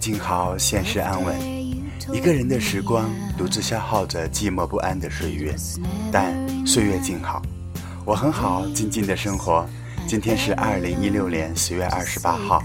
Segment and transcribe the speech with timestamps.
[0.00, 1.38] 静好，现实安稳。
[2.10, 5.54] 一个人的时光，独自消耗着寂寞不安的岁月。
[6.10, 6.34] 但
[6.66, 7.42] 岁月静好，
[8.06, 9.64] 我很好，静静的生活。
[10.08, 12.62] 今天是二零一六年十月二十八号，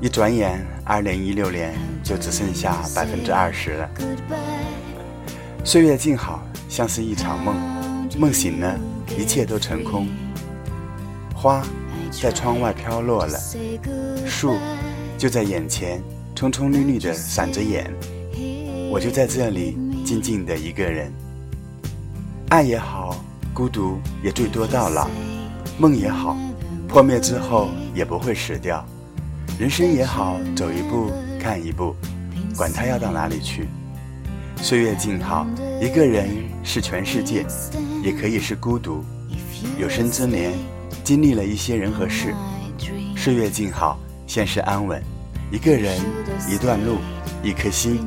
[0.00, 1.74] 一转眼，二零一六年
[2.04, 3.90] 就只剩下百分之二十了。
[5.64, 8.78] 岁月静好，像是一场梦，梦醒了，
[9.18, 10.06] 一切都成空。
[11.34, 11.62] 花
[12.22, 13.38] 在窗外飘落了，
[14.24, 14.56] 树
[15.18, 16.02] 就在眼前，
[16.34, 17.90] 葱葱绿绿的闪着眼。
[18.90, 21.12] 我就在这里静静的一个人。
[22.50, 23.16] 爱也好，
[23.52, 25.08] 孤独也最多到老。
[25.78, 26.36] 梦也好，
[26.86, 28.84] 破灭之后也不会死掉；
[29.58, 31.94] 人生也好，走一步看一步，
[32.56, 33.68] 管他要到哪里去。
[34.62, 35.46] 岁月静好，
[35.80, 36.28] 一个人
[36.62, 37.44] 是全世界，
[38.02, 39.04] 也可以是孤独。
[39.78, 40.52] 有生之年，
[41.02, 42.34] 经历了一些人和事。
[43.16, 45.02] 岁月静好，现实安稳，
[45.50, 45.98] 一个人，
[46.50, 46.98] 一段路，
[47.42, 48.04] 一颗心。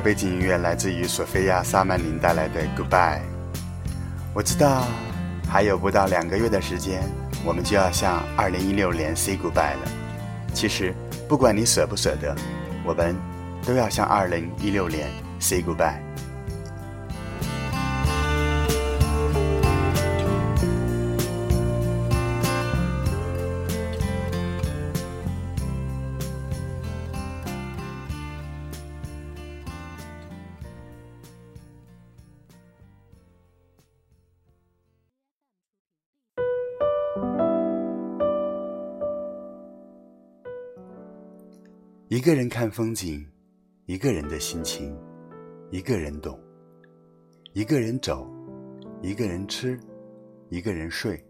[0.00, 3.18] 背景音乐来自于索菲亚·萨曼宁带来的《Goodbye》。
[4.34, 4.86] 我知道
[5.48, 7.02] 还有不到两个月的时间，
[7.44, 9.90] 我们就要向2016年 say goodbye 了。
[10.54, 10.94] 其实，
[11.28, 12.34] 不管你舍不舍得，
[12.84, 13.16] 我们
[13.66, 15.08] 都要向2016年
[15.40, 15.98] say goodbye。
[42.18, 43.24] 一个人看风景，
[43.86, 44.92] 一个人的心情，
[45.70, 46.36] 一个人懂。
[47.52, 48.28] 一个人走，
[49.00, 49.78] 一个人吃，
[50.48, 51.24] 一个人睡。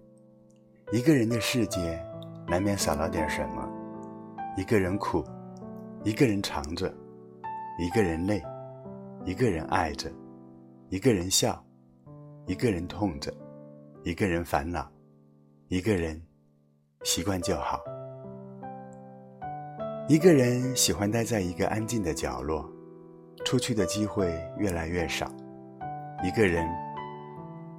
[0.91, 2.03] 一个人的世界，
[2.47, 3.69] 难免少了点什么。
[4.57, 5.23] 一个人苦，
[6.05, 6.91] 一个人尝着，
[7.79, 8.43] 一个人累，
[9.27, 10.11] 一个人爱着，
[10.89, 11.63] 一个人笑，
[12.47, 13.31] 一个人痛着，
[14.05, 14.91] 一个人烦恼，
[15.69, 16.19] 一个人
[17.03, 17.79] 习惯就好。
[20.09, 22.67] 一个人喜欢待在一个安静的角落，
[23.45, 25.31] 出去的机会越来越少。
[26.25, 26.67] 一个人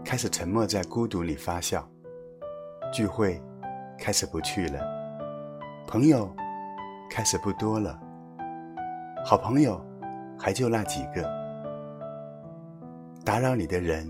[0.05, 1.89] 开始沉默在孤独里发笑，
[2.93, 3.41] 聚会
[3.97, 4.79] 开始不去了，
[5.87, 6.31] 朋友
[7.09, 7.99] 开始不多了，
[9.25, 9.83] 好朋友
[10.37, 11.27] 还就那几个，
[13.25, 14.07] 打扰你的人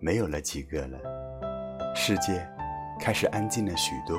[0.00, 0.98] 没有了几个了，
[1.94, 2.46] 世界
[3.00, 4.18] 开始安静了许多。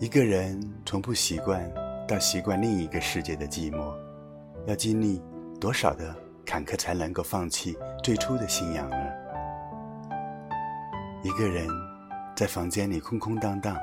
[0.00, 1.70] 一个人从不习惯
[2.08, 3.92] 到习惯另一个世界的寂寞，
[4.64, 5.22] 要经历
[5.60, 8.96] 多少的坎坷才能够放弃最初的信仰呢？
[11.22, 11.68] 一个人
[12.34, 13.76] 在房间里空空荡荡，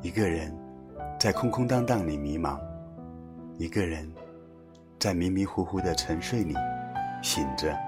[0.00, 0.52] 一个人
[1.20, 2.58] 在空空荡荡里迷茫，
[3.58, 4.12] 一个人
[4.98, 6.52] 在迷迷糊糊的沉睡里
[7.22, 7.78] 醒着，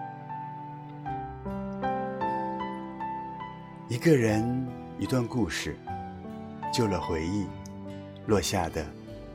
[3.89, 4.69] 一个人
[5.01, 5.77] 一段故事。
[6.75, 7.47] 旧了回忆，
[8.27, 8.85] 落下的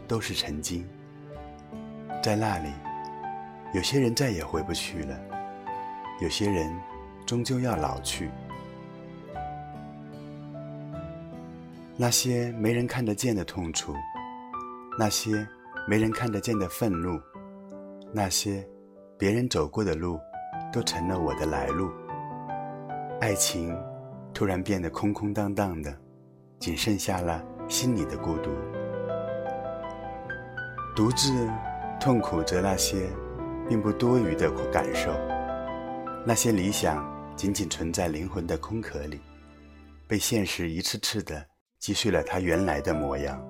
[0.09, 0.86] 都是曾经。
[2.21, 2.69] 在那里，
[3.74, 5.18] 有些人再也回不去了，
[6.19, 6.69] 有些人
[7.25, 8.30] 终究要老去。
[11.95, 13.95] 那些没人看得见的痛楚，
[14.97, 15.47] 那些
[15.88, 17.18] 没人看得见的愤怒，
[18.12, 18.68] 那些
[19.18, 20.19] 别人走过的路，
[20.74, 21.89] 都成了我的来路。
[23.21, 23.74] 爱情
[24.33, 25.97] 突然变得空空荡荡的。
[26.59, 28.51] 仅剩下了心里的孤独，
[30.95, 31.50] 独自
[32.00, 33.09] 痛苦着那些
[33.67, 35.11] 并不多余的感受，
[36.25, 39.21] 那些理想仅仅存在灵魂的空壳里，
[40.06, 41.45] 被现实一次次的
[41.79, 43.41] 击碎了他原来的模样。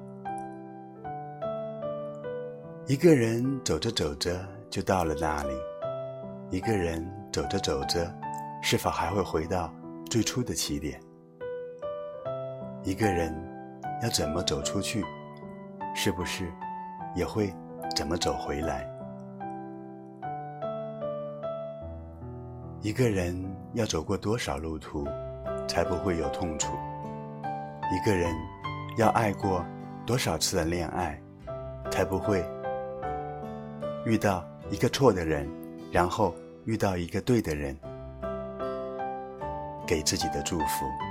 [2.85, 5.53] 一个人走着走着就到了那里，
[6.51, 8.13] 一个人走着走着，
[8.61, 9.73] 是否还会回到
[10.11, 11.01] 最初的起点？
[12.83, 13.33] 一个人
[14.01, 15.03] 要怎么走出去，
[15.93, 16.49] 是不是
[17.13, 17.53] 也会
[17.93, 18.87] 怎么走回来？
[22.81, 23.35] 一个人
[23.73, 25.05] 要走过多少路途，
[25.67, 26.73] 才不会有痛楚？
[27.91, 28.33] 一个人
[28.97, 29.63] 要爱过
[30.05, 31.19] 多少次的恋爱，
[31.91, 32.45] 才不会
[34.05, 35.45] 遇到一个错的人，
[35.91, 36.33] 然后
[36.63, 37.77] 遇到一个对的人，
[39.85, 41.08] 给自己的祝福？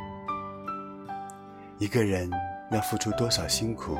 [1.78, 2.28] 一个人
[2.72, 3.96] 要付出多少辛苦，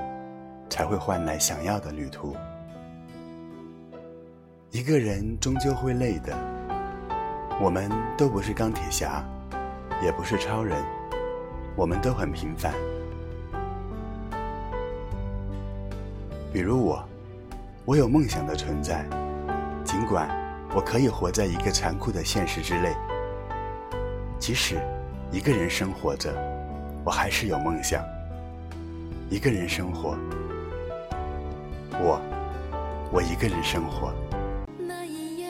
[0.69, 2.37] 才会换来想要的旅途？
[4.73, 6.37] 一个人终究会累的。
[7.61, 9.25] 我们都不是钢铁侠，
[10.03, 10.85] 也不是超人，
[11.77, 12.75] 我们都很平凡。
[16.53, 17.09] 比如我，
[17.85, 19.07] 我有梦想的存在，
[19.85, 20.29] 尽管
[20.75, 22.93] 我可以活在一个残酷的现实之内。
[24.41, 24.81] 即使
[25.31, 26.33] 一个人生活着，
[27.09, 28.05] 我还是有梦想。
[29.31, 30.15] 一个人生活，
[31.93, 32.21] 我，
[33.11, 34.13] 我一个人生活。
[34.87, 35.49] 那一夜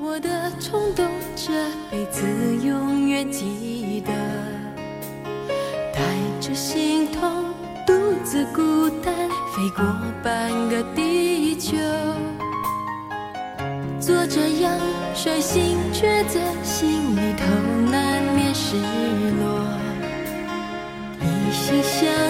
[0.00, 1.04] 我的冲动，
[1.34, 1.52] 这
[1.90, 2.24] 辈子
[2.64, 4.12] 永远记得。
[5.92, 6.00] 带
[6.40, 7.46] 着心痛，
[7.84, 9.12] 独自孤单，
[9.52, 9.84] 飞过
[10.22, 11.76] 半个地球。
[13.98, 14.78] 做这样
[15.16, 17.44] 率性抉择，心里头
[21.62, 22.21] 心想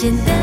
[0.00, 0.39] 简单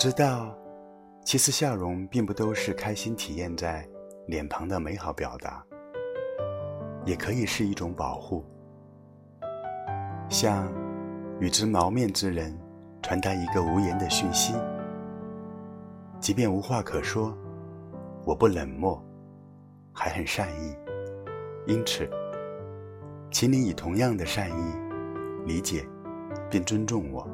[0.00, 0.56] 知道，
[1.26, 3.86] 其实笑容并不都是开心体验在
[4.28, 5.62] 脸庞的美好表达，
[7.04, 8.42] 也可以是一种保护，
[10.30, 10.72] 向
[11.38, 12.58] 与之谋面之人
[13.02, 14.54] 传达一个无言的讯息。
[16.18, 17.36] 即便无话可说，
[18.24, 19.04] 我不冷漠，
[19.92, 20.74] 还很善意，
[21.66, 22.08] 因此，
[23.30, 24.74] 请你以同样的善意
[25.44, 25.86] 理解
[26.48, 27.28] 并尊重我。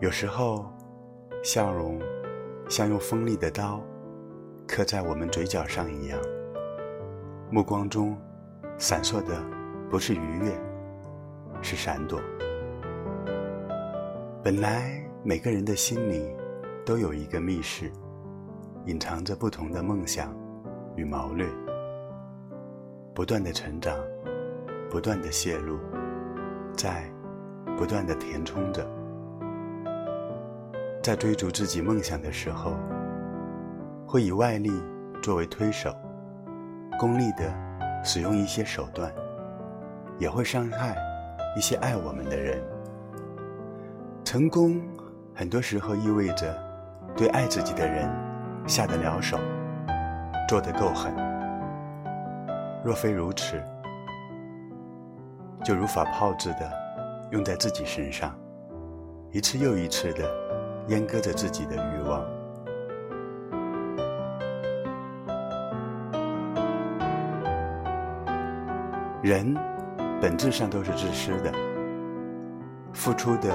[0.00, 0.64] 有时候，
[1.42, 2.00] 笑容
[2.68, 3.82] 像用锋利的刀
[4.64, 6.16] 刻在我们嘴角上一样，
[7.50, 8.16] 目光中
[8.76, 9.42] 闪烁的
[9.90, 10.56] 不是愉悦，
[11.62, 12.20] 是闪躲。
[14.40, 16.32] 本来每个人的心里
[16.86, 17.90] 都有一个密室，
[18.84, 20.32] 隐藏着不同的梦想
[20.94, 21.44] 与谋略，
[23.12, 23.98] 不断的成长，
[24.88, 25.76] 不断的泄露，
[26.72, 27.12] 在
[27.76, 28.97] 不断的填充着。
[31.02, 32.74] 在追逐自己梦想的时候，
[34.06, 34.70] 会以外力
[35.22, 35.94] 作为推手，
[36.98, 37.52] 功利的
[38.04, 39.10] 使用一些手段，
[40.18, 40.96] 也会伤害
[41.56, 42.62] 一些爱我们的人。
[44.24, 44.82] 成功
[45.34, 46.54] 很多时候意味着
[47.16, 48.10] 对爱自己的人
[48.66, 49.38] 下得了手，
[50.48, 51.14] 做得够狠。
[52.84, 53.62] 若非如此，
[55.64, 56.70] 就如法炮制的
[57.30, 58.36] 用在自己身上，
[59.30, 60.47] 一次又一次的。
[60.88, 62.24] 阉割着自己的欲望。
[69.22, 69.54] 人
[70.20, 71.52] 本质上都是自私的，
[72.94, 73.54] 付出的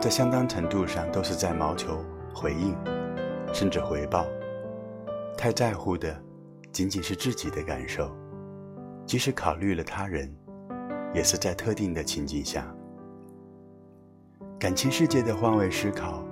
[0.00, 2.04] 在相当程度上都是在谋求
[2.34, 2.76] 回应，
[3.52, 4.26] 甚至回报。
[5.38, 6.20] 太在乎的
[6.72, 8.10] 仅仅是自己的感受，
[9.04, 10.34] 即使考虑了他人，
[11.14, 12.66] 也是在特定的情境下。
[14.58, 16.24] 感情世界的换位思考。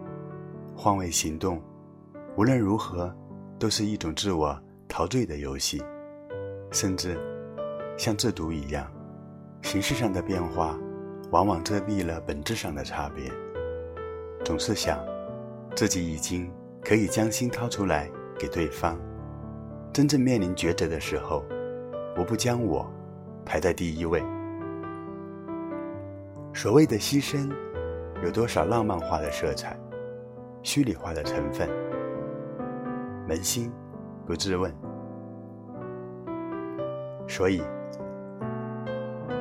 [0.76, 1.62] 换位行动，
[2.36, 3.14] 无论如何，
[3.58, 5.82] 都是一种自我陶醉的游戏，
[6.72, 7.16] 甚至
[7.96, 8.90] 像制毒一样，
[9.62, 10.76] 形式上的变化
[11.30, 13.30] 往往遮蔽了本质上的差别。
[14.44, 14.98] 总是想
[15.74, 16.50] 自己已经
[16.82, 18.98] 可以将心掏出来给对方，
[19.92, 21.44] 真正面临抉择的时候，
[22.16, 22.86] 我不将我
[23.44, 24.22] 排在第一位。
[26.52, 27.50] 所谓的牺牲，
[28.22, 29.78] 有多少浪漫化的色彩？
[30.64, 31.68] 虚拟化的成分，
[33.28, 33.70] 扪心
[34.26, 34.74] 不自问。
[37.28, 37.62] 所以，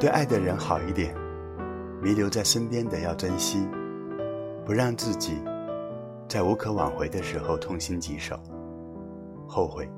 [0.02, 1.16] 对爱的人好一点，
[2.02, 3.66] 弥留在身边的要珍惜，
[4.66, 5.42] 不让自己
[6.28, 8.38] 在无可挽回的时候痛心疾首、
[9.48, 9.90] 后悔。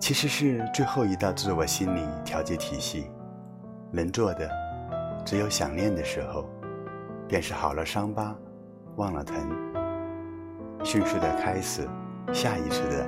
[0.00, 3.10] 其实是最后一道自我心理调节体系，
[3.90, 4.48] 能做的
[5.22, 6.48] 只有想念的时候，
[7.28, 8.34] 便是好了伤疤。
[8.96, 9.36] 忘了疼，
[10.84, 11.88] 迅速的开始
[12.32, 13.06] 下意识的。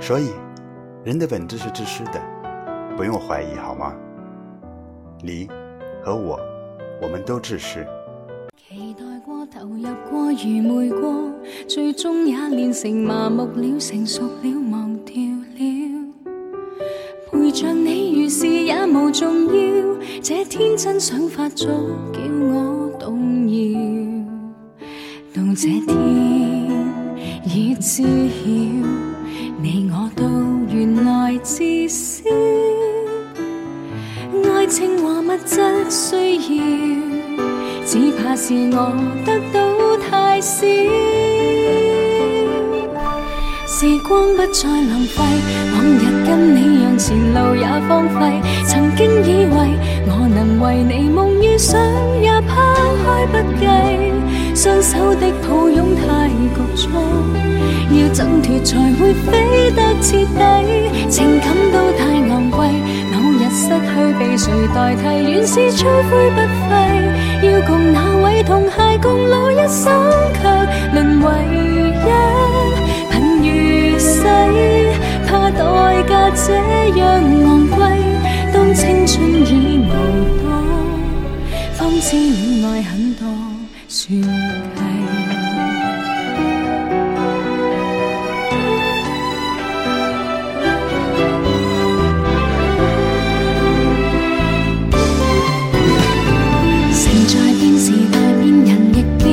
[0.00, 0.30] 所以，
[1.04, 2.20] 人的本质是自私的，
[2.96, 3.92] 不用怀疑，好吗？
[5.22, 5.48] 你
[6.02, 6.38] 和我，
[7.02, 7.84] 我们都自私。
[8.56, 11.32] 期待过，投入过，愚昧过，
[11.68, 15.60] 最终也练成麻木了，成熟了，忘掉了。
[17.30, 17.89] 陪着你，
[18.70, 19.52] 也无重要。
[20.22, 22.20] 这天真想法早叫
[22.52, 23.80] 我动摇，
[25.34, 25.96] 到这天
[27.44, 28.46] 已知晓，
[29.60, 30.24] 你我都
[30.72, 32.22] 原来自私，
[34.54, 35.60] 爱情和物质
[35.90, 36.64] 需要，
[37.84, 38.94] 只怕是我
[39.26, 40.64] 得到太少。
[43.80, 45.22] 时光不再浪费，
[45.72, 48.38] 往日跟你让前路也荒废。
[48.66, 49.56] 曾经以为
[50.04, 51.80] 我能为你梦与想
[52.20, 52.60] 也抛
[53.02, 53.64] 开不计，
[54.54, 56.90] 双手的抱拥太局促，
[57.96, 61.08] 要挣脱才会飞得彻底。
[61.08, 62.68] 情感都太昂贵，
[63.10, 66.36] 某日失去被谁代替，原是吹灰不
[66.68, 67.48] 废。
[67.48, 69.90] 要共那位同偕共老一生，
[70.34, 71.79] 却沦为。
[75.26, 76.52] 怕代价这
[76.98, 77.02] 样
[77.42, 77.78] 昂贵，
[78.52, 79.90] 当青春已无
[80.42, 80.44] 多，
[81.74, 83.26] 方知恋爱很多
[83.88, 84.28] 算计。
[96.92, 99.28] 城在变时代变人亦变，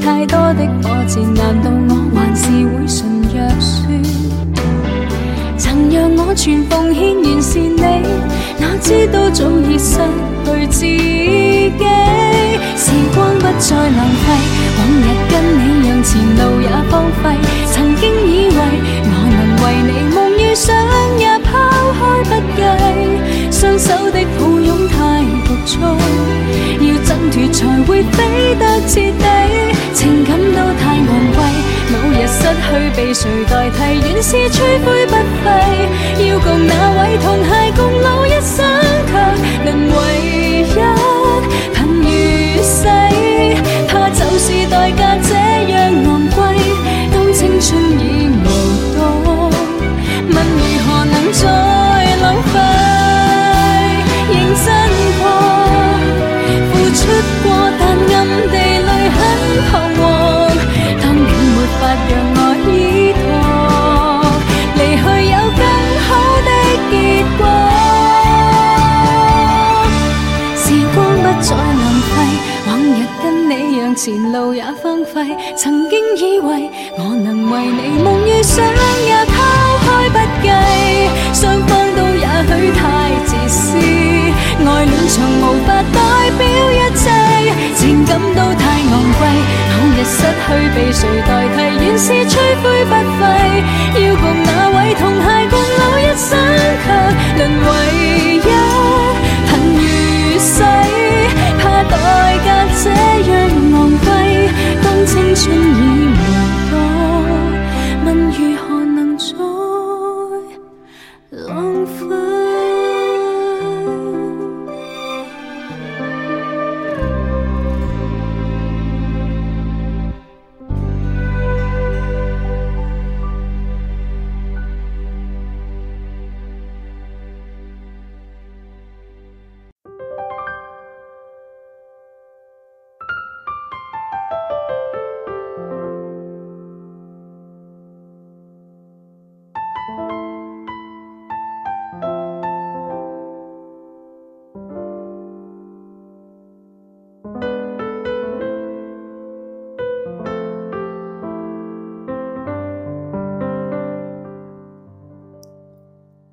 [0.00, 2.86] 太多的波折，难道我还是会
[6.34, 7.80] 全奉献，完是你，
[8.58, 9.98] 哪知道早已失
[10.46, 10.66] 去。
[10.66, 11.72] 自己。
[12.74, 14.26] 时光不再浪费，
[34.22, 36.28] 是吹灰不费。
[36.28, 37.71] 要共那位同偕
[73.82, 75.36] 让前路也荒廢。
[75.56, 79.34] 曾經以為我能為你夢與想也拋
[79.82, 80.46] 開不計，
[81.34, 82.80] 雙方都也許太
[83.26, 85.98] 自私，愛戀從無法代
[86.38, 87.10] 表一切，
[87.74, 89.20] 情感都太昂貴。
[89.74, 90.46] 某日失去
[90.76, 93.20] 被誰代替，原是吹灰不廢。
[93.98, 96.38] 要共那位同偕共老一生，
[96.86, 96.86] 卻
[97.36, 97.68] 淪為
[98.36, 98.46] 一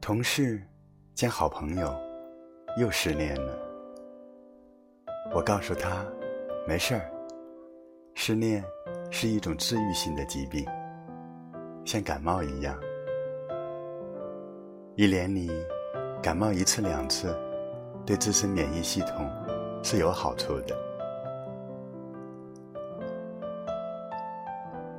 [0.10, 0.60] 同事
[1.14, 1.96] 兼好朋友
[2.80, 3.56] 又失恋了。
[5.36, 6.04] 我告诉他，
[6.68, 7.12] 没事儿，
[8.16, 8.64] 失恋
[9.12, 10.66] 是一种治愈性的疾病，
[11.86, 12.76] 像感冒一样，
[14.96, 15.52] 一年里
[16.24, 17.38] 感冒一次两次，
[18.04, 19.30] 对自身免疫系统
[19.84, 20.76] 是有好处的。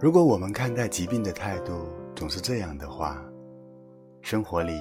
[0.00, 3.20] 如果我们看待疾病的态度总是这样的话，
[4.22, 4.80] 生活里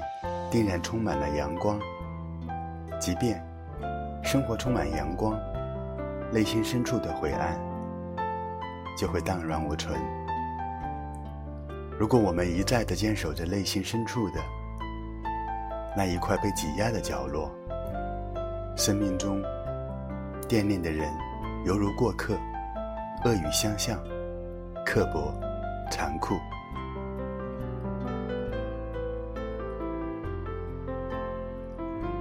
[0.51, 1.79] 定然充满了阳光。
[2.99, 3.41] 即便
[4.23, 5.39] 生活充满阳光，
[6.31, 7.57] 内心深处的灰暗
[8.97, 9.97] 就会荡然无存。
[11.97, 14.41] 如果我们一再的坚守着内心深处的
[15.95, 17.49] 那一块被挤压的角落，
[18.75, 19.41] 生命中
[20.47, 21.09] 惦念的人
[21.65, 22.37] 犹如过客，
[23.25, 23.97] 恶语相向，
[24.85, 25.33] 刻薄，
[25.89, 26.35] 残酷。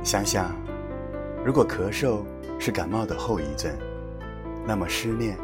[0.08, 0.56] 想想，
[1.44, 2.24] 如果咳嗽
[2.58, 3.70] 是感冒的后遗症，
[4.66, 5.36] 那么失恋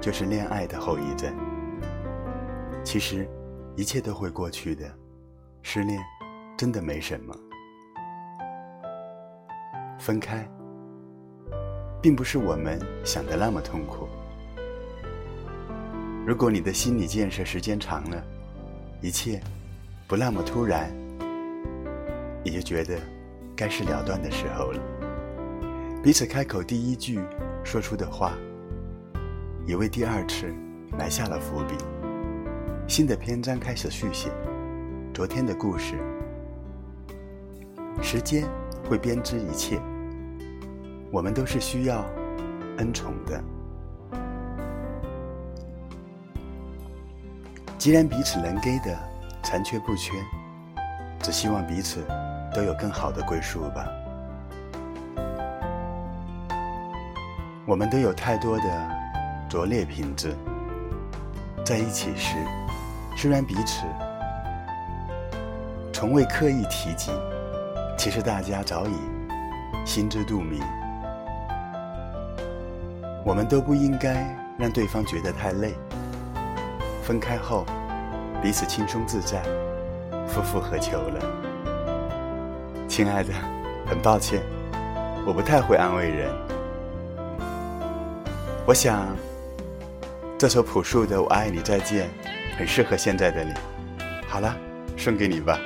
[0.00, 1.34] 就是恋爱的后遗症。
[2.84, 3.28] 其实，
[3.74, 4.88] 一切都会过去的，
[5.62, 6.00] 失恋
[6.56, 7.36] 真的没什么。
[9.98, 10.48] 分开，
[12.00, 14.08] 并不是我们想的那么痛苦。
[16.24, 18.22] 如果你的心理建设时间长了，
[19.00, 19.40] 一切
[20.06, 20.88] 不那么突然，
[22.44, 22.96] 你就觉得。
[23.56, 24.80] 该是了断的时候了。
[26.02, 27.20] 彼此开口第一句
[27.62, 28.32] 说出的话，
[29.66, 30.52] 也为第二次
[30.98, 31.76] 埋下了伏笔。
[32.86, 34.30] 新的篇章开始续写，
[35.14, 35.94] 昨天的故事。
[38.02, 38.46] 时间
[38.88, 39.80] 会编织一切，
[41.10, 42.04] 我们都是需要
[42.76, 43.42] 恩宠的。
[47.78, 48.98] 既然彼此能给的
[49.42, 50.12] 残缺不缺，
[51.20, 52.04] 只希望彼此。
[52.54, 53.84] 都有更好的归宿吧。
[57.66, 58.64] 我们都有太多的
[59.48, 60.36] 拙劣品质，
[61.64, 62.36] 在一起时，
[63.16, 63.84] 虽然彼此
[65.92, 67.10] 从未刻意提及，
[67.98, 68.94] 其实大家早已
[69.84, 70.62] 心知肚明。
[73.24, 75.74] 我们都不应该让对方觉得太累。
[77.02, 77.64] 分开后，
[78.42, 79.42] 彼此轻松自在，
[80.26, 81.43] 夫复何求了？
[82.96, 83.34] 亲爱的，
[83.84, 84.40] 很抱歉，
[85.26, 86.32] 我不太会安慰人。
[88.64, 89.16] 我想，
[90.38, 92.08] 这首朴树的《我爱你再见》
[92.56, 93.52] 很适合现在的你。
[94.28, 94.54] 好了，
[94.96, 95.58] 送给你吧。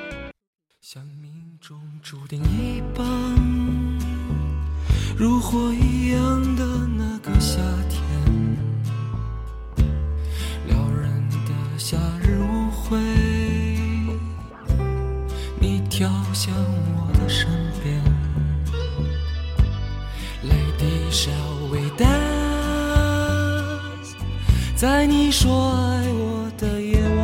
[0.81, 3.05] 像命中注定一般，
[5.15, 6.38] 如火一样
[24.79, 27.19] 在你说爱我的夜晚。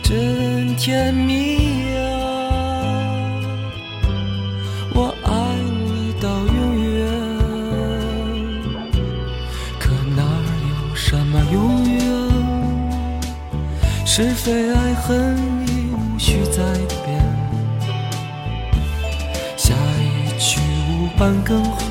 [0.00, 2.06] 真甜蜜啊！
[4.94, 7.02] 我爱你到永远，
[9.80, 12.00] 可哪有什么永远？
[14.06, 15.36] 是非爱恨
[15.66, 16.62] 已无需再
[17.04, 17.20] 辩，
[19.56, 20.60] 下一曲
[20.92, 21.90] 无伴更换，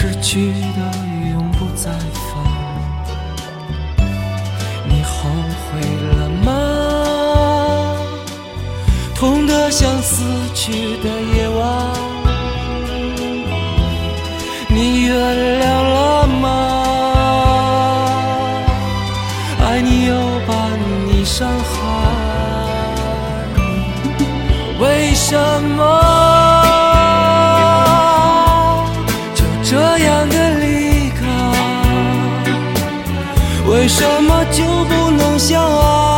[0.00, 0.80] 失去的
[1.30, 2.32] 永不再返。
[4.88, 5.28] 你后
[5.60, 5.78] 悔
[6.16, 6.48] 了吗？
[9.14, 11.60] 痛得像死去的夜晚，
[14.70, 15.12] 你原
[15.60, 15.79] 谅
[33.90, 36.09] 什么就不能相爱？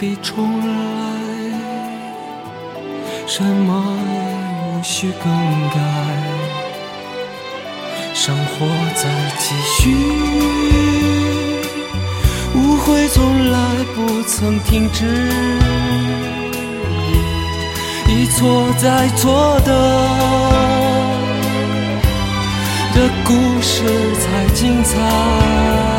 [0.00, 0.72] 必重来，
[3.26, 5.30] 什么也无需更
[5.68, 5.76] 改。
[8.14, 9.02] 生活在
[9.38, 9.94] 继续，
[12.54, 13.58] 误会从来
[13.94, 15.04] 不曾停止，
[18.08, 19.70] 一错再错的
[22.94, 23.84] 的故事
[24.16, 25.89] 才精彩。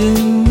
[0.00, 0.49] 见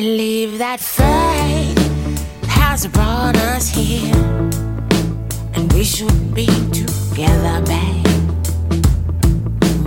[0.00, 1.78] believe that fate
[2.48, 4.12] has brought us here,
[5.54, 8.04] and we should be together, babe.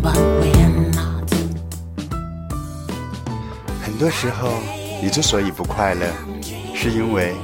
[0.02, 1.30] But we're not.
[3.84, 4.48] 很多时候，
[5.04, 6.06] 你之所以不快乐，
[6.74, 7.36] 是因为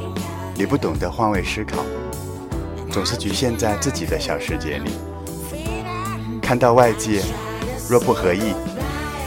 [0.56, 1.84] 你不懂得换位思考，
[2.90, 4.92] 总是局限在自己的小世界里，
[6.42, 7.22] 看到外界
[7.90, 8.54] 若不合意，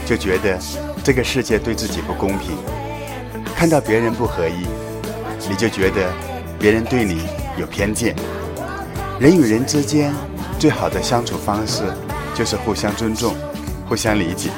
[0.07, 0.57] 就觉得
[1.03, 2.57] 这个世界对自己不公平；
[3.57, 4.67] 看到别人不合意，
[5.49, 6.13] 你就觉得
[6.59, 7.23] 别人对你
[7.57, 8.15] 有偏见。
[9.19, 10.13] 人与人之间
[10.59, 11.81] 最好的相处方式
[12.35, 13.33] 就是互相尊重、
[13.89, 14.51] 互相理解，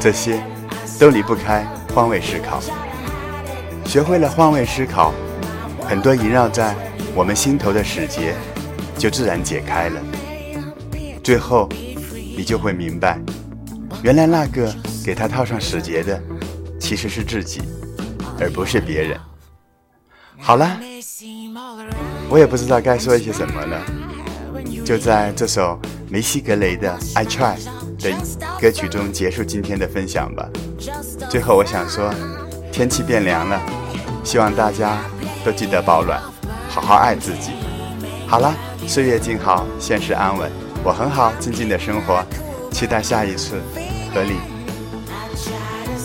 [0.00, 0.42] 这些
[0.98, 2.60] 都离不开换位思考。
[3.84, 5.14] 学会了换位思考，
[5.88, 6.74] 很多萦绕在
[7.14, 8.34] 我们心头的死结
[8.98, 10.00] 就自然解开了。
[11.22, 11.68] 最后，
[12.36, 13.20] 你就会明白，
[14.02, 16.20] 原来那个给他套上死结的，
[16.80, 17.62] 其实是自己，
[18.40, 19.18] 而不是别人。
[20.38, 20.78] 好了，
[22.28, 23.80] 我也不知道该说一些什么了。
[24.84, 27.56] 就在这首梅西格雷的《I Try》
[28.02, 28.14] 的
[28.60, 30.48] 歌曲中结束今天的分享吧。
[31.28, 32.12] 最后，我想说，
[32.70, 33.60] 天气变凉了，
[34.22, 34.98] 希望大家
[35.44, 36.20] 都记得保暖，
[36.68, 37.50] 好好爱自己。
[38.28, 38.54] 好了，
[38.86, 40.50] 岁月静好，现实安稳，
[40.84, 42.24] 我很好，静静的生活，
[42.70, 43.60] 期待下一次
[44.14, 44.38] 和你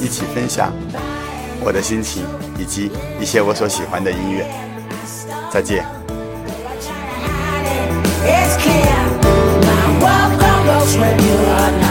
[0.03, 0.71] 一起分享
[1.63, 2.23] 我的心情
[2.57, 4.45] 以及一些我所喜欢的音乐。
[5.51, 5.85] 再见。
[9.63, 11.90] i'm welcome to china.